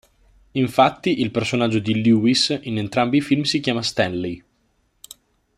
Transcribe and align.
Infatti, 0.53 1.21
il 1.21 1.29
personaggio 1.29 1.77
di 1.77 2.03
Lewis 2.03 2.57
in 2.63 2.79
entrambi 2.79 3.17
i 3.17 3.21
film 3.21 3.43
si 3.43 3.59
chiama 3.59 3.83
Stanley. 3.83 4.43